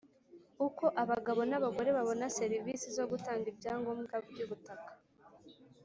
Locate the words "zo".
2.97-3.03